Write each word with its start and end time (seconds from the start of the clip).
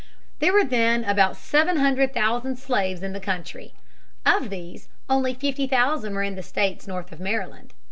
There 0.39 0.51
were 0.51 0.63
then 0.63 1.03
about 1.03 1.37
seven 1.37 1.77
hundred 1.77 2.11
thousand 2.11 2.57
slaves 2.57 3.03
in 3.03 3.13
the 3.13 3.19
country. 3.19 3.75
Of 4.25 4.49
these 4.49 4.89
only 5.07 5.35
fifty 5.35 5.67
thousand 5.67 6.15
were 6.15 6.23
in 6.23 6.33
the 6.33 6.41
states 6.41 6.87
north 6.87 7.11
of 7.11 7.19
Maryland. 7.19 7.71